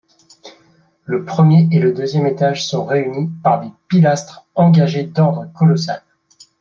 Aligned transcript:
Le 1.05 1.25
premier 1.25 1.69
et 1.71 1.77
le 1.77 1.93
deuxième 1.93 2.25
étage 2.25 2.65
sont 2.65 2.85
réunis 2.85 3.29
par 3.43 3.61
des 3.61 3.69
pilastres 3.87 4.47
engagés 4.55 5.03
d'ordre 5.03 5.45
colossal. 5.53 6.01